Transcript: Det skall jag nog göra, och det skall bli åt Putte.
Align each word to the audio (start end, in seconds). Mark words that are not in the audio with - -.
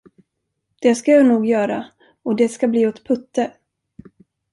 Det 0.81 0.95
skall 0.95 1.13
jag 1.15 1.25
nog 1.25 1.45
göra, 1.45 1.85
och 2.23 2.35
det 2.35 2.49
skall 2.49 2.69
bli 2.69 2.87
åt 2.87 3.07
Putte. 3.07 3.53